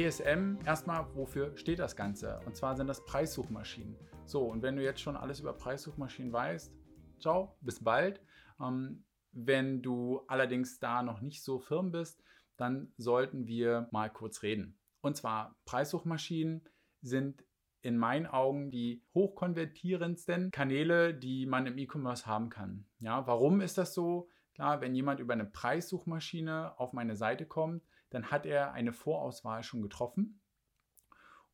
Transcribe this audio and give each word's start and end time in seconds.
PSM, 0.00 0.56
erstmal, 0.64 1.14
wofür 1.14 1.54
steht 1.58 1.78
das 1.78 1.94
Ganze? 1.94 2.40
Und 2.46 2.56
zwar 2.56 2.74
sind 2.74 2.86
das 2.86 3.04
Preissuchmaschinen. 3.04 3.98
So, 4.24 4.44
und 4.44 4.62
wenn 4.62 4.76
du 4.76 4.82
jetzt 4.82 5.00
schon 5.02 5.14
alles 5.14 5.40
über 5.40 5.52
Preissuchmaschinen 5.52 6.32
weißt, 6.32 6.72
ciao, 7.18 7.58
bis 7.60 7.84
bald. 7.84 8.22
Ähm, 8.58 9.04
wenn 9.32 9.82
du 9.82 10.22
allerdings 10.26 10.78
da 10.78 11.02
noch 11.02 11.20
nicht 11.20 11.44
so 11.44 11.58
firm 11.58 11.92
bist, 11.92 12.22
dann 12.56 12.94
sollten 12.96 13.46
wir 13.46 13.88
mal 13.90 14.08
kurz 14.08 14.42
reden. 14.42 14.78
Und 15.02 15.18
zwar 15.18 15.58
Preissuchmaschinen 15.66 16.66
sind 17.02 17.44
in 17.82 17.98
meinen 17.98 18.26
Augen 18.26 18.70
die 18.70 19.04
hochkonvertierendsten 19.12 20.50
Kanäle, 20.50 21.12
die 21.12 21.44
man 21.44 21.66
im 21.66 21.76
E-Commerce 21.76 22.24
haben 22.24 22.48
kann. 22.48 22.86
Ja, 23.00 23.26
warum 23.26 23.60
ist 23.60 23.76
das 23.76 23.92
so? 23.92 24.30
Klar, 24.54 24.80
wenn 24.80 24.94
jemand 24.94 25.20
über 25.20 25.34
eine 25.34 25.44
Preissuchmaschine 25.44 26.78
auf 26.78 26.94
meine 26.94 27.16
Seite 27.16 27.44
kommt, 27.44 27.82
dann 28.10 28.30
hat 28.30 28.46
er 28.46 28.72
eine 28.72 28.92
Vorauswahl 28.92 29.62
schon 29.62 29.82
getroffen. 29.82 30.40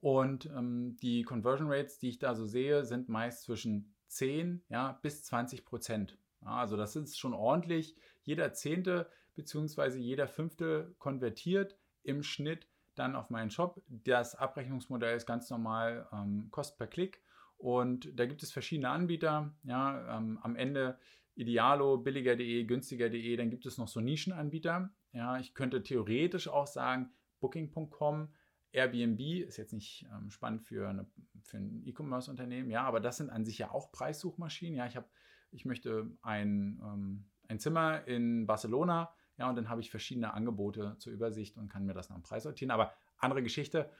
Und 0.00 0.46
ähm, 0.46 0.96
die 1.00 1.22
Conversion 1.22 1.70
Rates, 1.70 1.98
die 1.98 2.08
ich 2.08 2.18
da 2.18 2.34
so 2.34 2.44
sehe, 2.44 2.84
sind 2.84 3.08
meist 3.08 3.42
zwischen 3.42 3.94
10 4.08 4.62
ja, 4.68 4.98
bis 5.02 5.24
20 5.24 5.64
Prozent. 5.64 6.18
Ja, 6.42 6.56
also 6.56 6.76
das 6.76 6.96
ist 6.96 7.18
schon 7.18 7.34
ordentlich. 7.34 7.96
Jeder 8.22 8.52
Zehnte 8.52 9.10
bzw. 9.34 9.98
jeder 9.98 10.28
Fünfte 10.28 10.94
konvertiert 10.98 11.78
im 12.02 12.22
Schnitt 12.22 12.68
dann 12.94 13.16
auf 13.16 13.30
meinen 13.30 13.50
Shop. 13.50 13.82
Das 13.88 14.34
Abrechnungsmodell 14.34 15.16
ist 15.16 15.26
ganz 15.26 15.50
normal 15.50 16.08
ähm, 16.12 16.48
Kost 16.50 16.78
per 16.78 16.86
Klick 16.86 17.20
und 17.58 18.18
da 18.18 18.26
gibt 18.26 18.42
es 18.42 18.52
verschiedene 18.52 18.90
Anbieter. 18.90 19.54
Ja, 19.64 20.16
ähm, 20.16 20.38
am 20.42 20.56
Ende 20.56 20.98
Idealo, 21.36 21.98
billiger.de, 21.98 22.64
günstiger.de, 22.64 23.36
dann 23.36 23.50
gibt 23.50 23.66
es 23.66 23.78
noch 23.78 23.88
so 23.88 24.00
Nischenanbieter. 24.00 24.90
Ja, 25.12 25.38
ich 25.38 25.54
könnte 25.54 25.82
theoretisch 25.82 26.48
auch 26.48 26.66
sagen, 26.66 27.10
Booking.com, 27.40 28.28
Airbnb 28.72 29.20
ist 29.46 29.56
jetzt 29.56 29.72
nicht 29.72 30.06
ähm, 30.12 30.30
spannend 30.30 30.62
für, 30.62 30.88
eine, 30.88 31.06
für 31.42 31.58
ein 31.58 31.82
E-Commerce-Unternehmen, 31.84 32.70
ja, 32.70 32.82
aber 32.82 33.00
das 33.00 33.18
sind 33.18 33.30
an 33.30 33.44
sich 33.44 33.58
ja 33.58 33.70
auch 33.70 33.92
Preissuchmaschinen. 33.92 34.76
Ja, 34.76 34.86
ich 34.86 34.96
habe, 34.96 35.06
ich 35.50 35.64
möchte 35.64 36.10
ein, 36.22 36.80
ähm, 36.82 37.26
ein 37.48 37.58
Zimmer 37.58 38.06
in 38.06 38.46
Barcelona 38.46 39.14
ja, 39.38 39.48
und 39.48 39.56
dann 39.56 39.68
habe 39.68 39.80
ich 39.80 39.90
verschiedene 39.90 40.32
Angebote 40.32 40.96
zur 40.98 41.12
Übersicht 41.12 41.56
und 41.56 41.68
kann 41.68 41.84
mir 41.84 41.94
das 41.94 42.08
nach 42.08 42.16
dem 42.16 42.22
Preis 42.22 42.44
sortieren. 42.44 42.70
Aber 42.70 42.94
andere 43.18 43.42
Geschichte. 43.42 43.90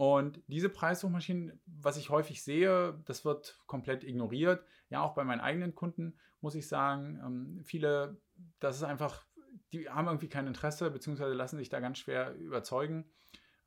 Und 0.00 0.42
diese 0.46 0.70
Preissuchmaschinen, 0.70 1.60
was 1.66 1.98
ich 1.98 2.08
häufig 2.08 2.42
sehe, 2.42 2.98
das 3.04 3.26
wird 3.26 3.60
komplett 3.66 4.02
ignoriert. 4.02 4.64
Ja, 4.88 5.02
auch 5.02 5.12
bei 5.12 5.24
meinen 5.24 5.42
eigenen 5.42 5.74
Kunden 5.74 6.18
muss 6.40 6.54
ich 6.54 6.68
sagen, 6.68 7.20
ähm, 7.22 7.60
viele, 7.64 8.16
das 8.60 8.76
ist 8.76 8.82
einfach, 8.82 9.26
die 9.74 9.90
haben 9.90 10.06
irgendwie 10.06 10.30
kein 10.30 10.46
Interesse, 10.46 10.90
beziehungsweise 10.90 11.34
lassen 11.34 11.58
sich 11.58 11.68
da 11.68 11.80
ganz 11.80 11.98
schwer 11.98 12.34
überzeugen, 12.36 13.10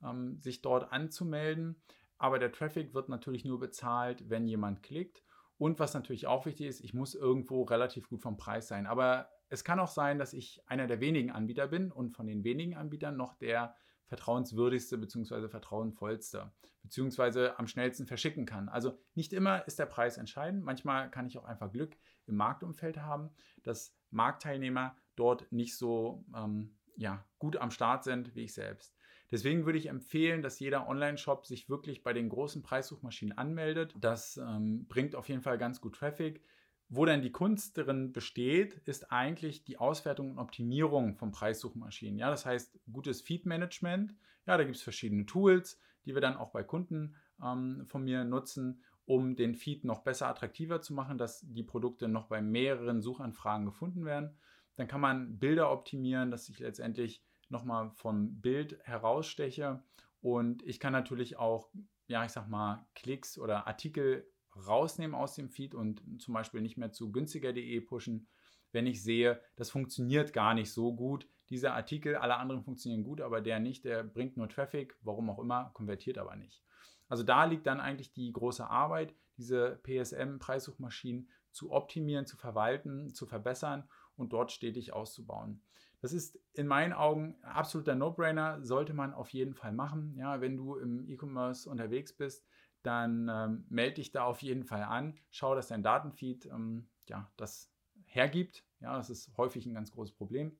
ähm, 0.03 0.41
sich 0.41 0.63
dort 0.63 0.91
anzumelden. 0.91 1.83
Aber 2.17 2.39
der 2.39 2.51
Traffic 2.51 2.95
wird 2.95 3.09
natürlich 3.09 3.45
nur 3.45 3.59
bezahlt, 3.59 4.27
wenn 4.27 4.47
jemand 4.47 4.81
klickt. 4.81 5.21
Und 5.59 5.77
was 5.77 5.93
natürlich 5.93 6.25
auch 6.25 6.47
wichtig 6.47 6.65
ist, 6.65 6.81
ich 6.81 6.95
muss 6.95 7.13
irgendwo 7.13 7.61
relativ 7.61 8.09
gut 8.09 8.23
vom 8.23 8.37
Preis 8.37 8.67
sein. 8.67 8.87
Aber 8.87 9.29
es 9.49 9.63
kann 9.63 9.79
auch 9.79 9.87
sein, 9.87 10.17
dass 10.17 10.33
ich 10.33 10.63
einer 10.65 10.87
der 10.87 10.99
wenigen 10.99 11.29
Anbieter 11.29 11.67
bin 11.67 11.91
und 11.91 12.15
von 12.15 12.25
den 12.25 12.43
wenigen 12.43 12.73
Anbietern 12.75 13.17
noch 13.17 13.35
der 13.35 13.75
vertrauenswürdigste 14.13 14.99
bzw. 14.99 15.47
vertrauenvollste 15.47 16.51
bzw. 16.83 17.49
am 17.57 17.65
schnellsten 17.65 18.05
verschicken 18.05 18.45
kann. 18.45 18.69
Also 18.69 18.99
nicht 19.15 19.33
immer 19.33 19.65
ist 19.65 19.79
der 19.79 19.87
Preis 19.87 20.17
entscheidend. 20.17 20.63
Manchmal 20.63 21.09
kann 21.09 21.25
ich 21.25 21.35
auch 21.39 21.45
einfach 21.45 21.71
Glück 21.71 21.97
im 22.27 22.35
Marktumfeld 22.35 22.97
haben, 22.97 23.31
dass 23.63 23.97
Marktteilnehmer 24.11 24.95
dort 25.15 25.51
nicht 25.51 25.75
so 25.75 26.23
ähm, 26.35 26.77
ja, 26.95 27.25
gut 27.39 27.57
am 27.57 27.71
Start 27.71 28.03
sind 28.03 28.35
wie 28.35 28.43
ich 28.43 28.53
selbst. 28.53 28.95
Deswegen 29.31 29.65
würde 29.65 29.79
ich 29.79 29.87
empfehlen, 29.87 30.43
dass 30.43 30.59
jeder 30.59 30.87
Online-Shop 30.87 31.47
sich 31.47 31.67
wirklich 31.67 32.03
bei 32.03 32.13
den 32.13 32.29
großen 32.29 32.61
Preissuchmaschinen 32.61 33.35
anmeldet. 33.35 33.95
Das 33.99 34.37
ähm, 34.37 34.85
bringt 34.87 35.15
auf 35.15 35.27
jeden 35.27 35.41
Fall 35.41 35.57
ganz 35.57 35.81
gut 35.81 35.95
Traffic. 35.95 36.43
Wo 36.89 37.05
dann 37.05 37.21
die 37.21 37.31
Kunst 37.31 37.77
darin 37.77 38.11
besteht, 38.11 38.75
ist 38.85 39.11
eigentlich 39.11 39.63
die 39.63 39.77
Auswertung 39.77 40.31
und 40.31 40.39
Optimierung 40.39 41.15
von 41.15 41.31
Preissuchmaschinen. 41.31 42.19
Ja, 42.19 42.29
das 42.29 42.45
heißt 42.45 42.79
gutes 42.91 43.21
Feed-Management. 43.21 44.13
Ja, 44.45 44.57
da 44.57 44.63
gibt 44.63 44.75
es 44.75 44.83
verschiedene 44.83 45.25
Tools, 45.25 45.79
die 46.05 46.13
wir 46.13 46.21
dann 46.21 46.37
auch 46.37 46.51
bei 46.51 46.63
Kunden 46.63 47.15
ähm, 47.41 47.85
von 47.85 48.03
mir 48.03 48.23
nutzen, 48.23 48.83
um 49.05 49.35
den 49.35 49.55
Feed 49.55 49.83
noch 49.83 50.03
besser 50.03 50.27
attraktiver 50.27 50.81
zu 50.81 50.93
machen, 50.93 51.17
dass 51.17 51.41
die 51.41 51.63
Produkte 51.63 52.07
noch 52.07 52.27
bei 52.27 52.41
mehreren 52.41 53.01
Suchanfragen 53.01 53.65
gefunden 53.65 54.05
werden. 54.05 54.37
Dann 54.75 54.87
kann 54.87 55.01
man 55.01 55.39
Bilder 55.39 55.71
optimieren, 55.71 56.31
dass 56.31 56.49
ich 56.49 56.59
letztendlich 56.59 57.23
nochmal 57.49 57.91
vom 57.91 58.41
Bild 58.41 58.79
heraussteche. 58.83 59.83
Und 60.21 60.63
ich 60.63 60.79
kann 60.79 60.93
natürlich 60.93 61.37
auch, 61.37 61.69
ja, 62.07 62.23
ich 62.25 62.31
sag 62.31 62.47
mal, 62.47 62.85
Klicks 62.95 63.37
oder 63.37 63.67
Artikel 63.67 64.27
rausnehmen 64.55 65.15
aus 65.15 65.35
dem 65.35 65.49
Feed 65.49 65.75
und 65.75 66.01
zum 66.21 66.33
Beispiel 66.33 66.61
nicht 66.61 66.77
mehr 66.77 66.91
zu 66.91 67.11
günstiger.de 67.11 67.81
pushen, 67.81 68.27
wenn 68.71 68.87
ich 68.87 69.03
sehe, 69.03 69.39
das 69.55 69.69
funktioniert 69.69 70.33
gar 70.33 70.53
nicht 70.53 70.71
so 70.71 70.93
gut. 70.93 71.27
Dieser 71.49 71.73
Artikel, 71.73 72.15
alle 72.15 72.37
anderen 72.37 72.63
funktionieren 72.63 73.03
gut, 73.03 73.21
aber 73.21 73.41
der 73.41 73.59
nicht, 73.59 73.85
der 73.85 74.03
bringt 74.03 74.37
nur 74.37 74.49
Traffic, 74.49 74.97
warum 75.01 75.29
auch 75.29 75.39
immer, 75.39 75.71
konvertiert 75.73 76.17
aber 76.17 76.35
nicht. 76.35 76.63
Also 77.07 77.23
da 77.23 77.45
liegt 77.45 77.67
dann 77.67 77.79
eigentlich 77.79 78.11
die 78.13 78.31
große 78.31 78.67
Arbeit, 78.67 79.13
diese 79.37 79.79
PSM-Preissuchmaschinen 79.83 81.29
zu 81.51 81.71
optimieren, 81.71 82.25
zu 82.25 82.37
verwalten, 82.37 83.13
zu 83.13 83.25
verbessern 83.25 83.87
und 84.15 84.33
dort 84.33 84.51
stetig 84.51 84.93
auszubauen. 84.93 85.61
Das 86.01 86.11
ist 86.11 86.37
in 86.53 86.67
meinen 86.67 86.91
Augen 86.91 87.35
absoluter 87.43 87.95
No-Brainer, 87.95 88.61
sollte 88.61 88.93
man 88.93 89.13
auf 89.13 89.29
jeden 89.29 89.53
Fall 89.53 89.71
machen. 89.71 90.15
Ja, 90.17 90.41
wenn 90.41 90.57
du 90.57 90.75
im 90.75 91.07
E-Commerce 91.07 91.69
unterwegs 91.69 92.11
bist, 92.11 92.45
dann 92.83 93.29
ähm, 93.29 93.65
melde 93.69 93.95
dich 93.95 94.11
da 94.11 94.25
auf 94.25 94.41
jeden 94.41 94.65
Fall 94.65 94.83
an. 94.83 95.15
Schau, 95.31 95.55
dass 95.55 95.69
dein 95.69 95.83
Datenfeed 95.83 96.45
ähm, 96.45 96.87
ja, 97.07 97.31
das 97.37 97.71
hergibt. 98.05 98.63
Ja, 98.79 98.97
das 98.97 99.09
ist 99.09 99.35
häufig 99.37 99.65
ein 99.65 99.73
ganz 99.73 99.91
großes 99.91 100.13
Problem, 100.13 100.57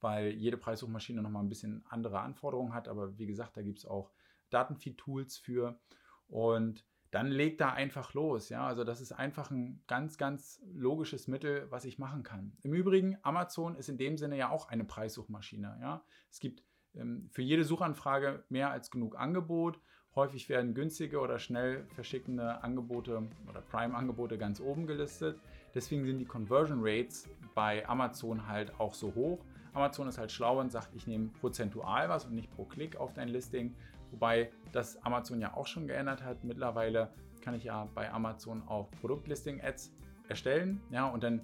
weil 0.00 0.28
jede 0.32 0.58
Preissuchmaschine 0.58 1.22
nochmal 1.22 1.42
ein 1.42 1.48
bisschen 1.48 1.84
andere 1.88 2.20
Anforderungen 2.20 2.74
hat. 2.74 2.88
Aber 2.88 3.18
wie 3.18 3.26
gesagt, 3.26 3.56
da 3.56 3.62
gibt 3.62 3.78
es 3.78 3.86
auch 3.86 4.12
Datenfeed-Tools 4.50 5.38
für. 5.38 5.80
Und 6.28 6.84
dann 7.10 7.28
leg 7.28 7.56
da 7.56 7.72
einfach 7.72 8.12
los. 8.12 8.50
Ja, 8.50 8.66
also 8.66 8.84
das 8.84 9.00
ist 9.00 9.12
einfach 9.12 9.50
ein 9.50 9.82
ganz, 9.86 10.18
ganz 10.18 10.60
logisches 10.74 11.26
Mittel, 11.26 11.70
was 11.70 11.86
ich 11.86 11.98
machen 11.98 12.22
kann. 12.22 12.56
Im 12.62 12.74
Übrigen, 12.74 13.16
Amazon 13.22 13.74
ist 13.76 13.88
in 13.88 13.96
dem 13.96 14.18
Sinne 14.18 14.36
ja 14.36 14.50
auch 14.50 14.68
eine 14.68 14.84
Preissuchmaschine. 14.84 15.78
Ja, 15.80 16.04
es 16.30 16.38
gibt 16.38 16.62
ähm, 16.94 17.28
für 17.30 17.42
jede 17.42 17.64
Suchanfrage 17.64 18.44
mehr 18.50 18.70
als 18.70 18.90
genug 18.90 19.16
Angebot 19.16 19.80
Häufig 20.18 20.48
werden 20.48 20.74
günstige 20.74 21.20
oder 21.20 21.38
schnell 21.38 21.84
verschickende 21.94 22.60
Angebote 22.64 23.22
oder 23.48 23.60
Prime-Angebote 23.60 24.36
ganz 24.36 24.60
oben 24.60 24.84
gelistet. 24.84 25.38
Deswegen 25.76 26.04
sind 26.04 26.18
die 26.18 26.24
Conversion 26.24 26.80
Rates 26.82 27.28
bei 27.54 27.88
Amazon 27.88 28.48
halt 28.48 28.80
auch 28.80 28.94
so 28.94 29.14
hoch. 29.14 29.38
Amazon 29.74 30.08
ist 30.08 30.18
halt 30.18 30.32
schlau 30.32 30.58
und 30.58 30.72
sagt, 30.72 30.88
ich 30.96 31.06
nehme 31.06 31.28
prozentual 31.40 32.08
was 32.08 32.24
und 32.24 32.34
nicht 32.34 32.50
pro 32.50 32.64
Klick 32.64 32.96
auf 32.96 33.14
dein 33.14 33.28
Listing. 33.28 33.76
Wobei 34.10 34.50
das 34.72 35.00
Amazon 35.04 35.40
ja 35.40 35.54
auch 35.54 35.68
schon 35.68 35.86
geändert 35.86 36.24
hat. 36.24 36.42
Mittlerweile 36.42 37.12
kann 37.40 37.54
ich 37.54 37.62
ja 37.62 37.88
bei 37.94 38.12
Amazon 38.12 38.64
auch 38.66 38.90
Produktlisting-Ads 39.00 39.92
erstellen. 40.28 40.80
Ja, 40.90 41.06
und 41.06 41.22
dann 41.22 41.42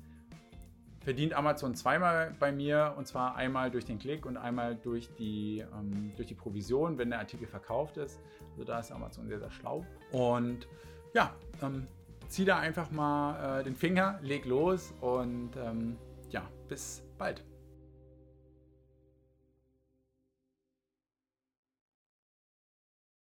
verdient 1.04 1.34
Amazon 1.34 1.74
zweimal 1.74 2.34
bei 2.40 2.50
mir 2.50 2.94
und 2.96 3.06
zwar 3.06 3.36
einmal 3.36 3.70
durch 3.70 3.84
den 3.84 3.98
Klick 3.98 4.26
und 4.26 4.36
einmal 4.36 4.74
durch 4.74 5.08
die, 5.16 5.64
ähm, 5.78 6.12
durch 6.16 6.28
die 6.28 6.34
Provision, 6.34 6.98
wenn 6.98 7.10
der 7.10 7.18
Artikel 7.18 7.46
verkauft 7.46 7.98
ist. 7.98 8.20
Also 8.52 8.64
da 8.64 8.80
ist 8.80 8.90
Amazon 8.90 9.28
sehr, 9.28 9.38
sehr 9.38 9.50
schlau. 9.50 9.84
Und 10.10 10.66
ja, 11.12 11.34
ähm, 11.62 11.86
zieh 12.28 12.44
da 12.44 12.58
einfach 12.58 12.90
mal 12.90 13.60
äh, 13.60 13.64
den 13.64 13.76
Finger, 13.76 14.18
leg 14.22 14.44
los 14.46 14.92
und 15.00 15.50
ähm, 15.56 15.96
ja, 16.30 16.42
bis 16.68 17.04
bald. 17.18 17.44